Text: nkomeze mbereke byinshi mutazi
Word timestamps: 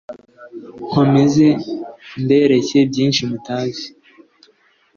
nkomeze 0.87 1.45
mbereke 2.23 2.77
byinshi 2.89 3.21
mutazi 3.29 3.87